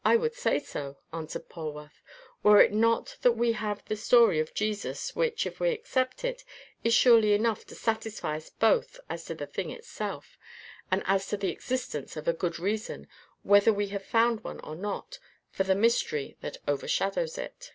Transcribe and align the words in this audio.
"I 0.03 0.15
would 0.15 0.33
say 0.33 0.57
so," 0.57 0.97
answered 1.13 1.47
Polwarth, 1.47 2.01
"were 2.41 2.59
it 2.59 2.73
not 2.73 3.17
that 3.21 3.33
we 3.33 3.51
have 3.51 3.85
the 3.85 3.95
story 3.95 4.39
of 4.39 4.51
Jesus, 4.55 5.15
which, 5.15 5.45
if 5.45 5.59
we 5.59 5.69
accept 5.69 6.25
it, 6.25 6.43
is 6.83 6.91
surely 6.95 7.33
enough 7.33 7.67
to 7.67 7.75
satisfy 7.75 8.37
us 8.37 8.49
both 8.49 8.99
as 9.11 9.25
to 9.25 9.35
the 9.35 9.45
thing 9.45 9.69
itself, 9.69 10.39
and 10.89 11.03
as 11.05 11.27
to 11.27 11.37
the 11.37 11.49
existence 11.51 12.17
of 12.17 12.27
a 12.27 12.33
good 12.33 12.57
reason, 12.57 13.07
whether 13.43 13.71
we 13.71 13.89
have 13.89 14.03
found 14.03 14.43
one 14.43 14.59
or 14.61 14.75
not, 14.75 15.19
for 15.51 15.65
the 15.65 15.75
mystery 15.75 16.35
that 16.41 16.57
overshadows 16.67 17.37
it." 17.37 17.69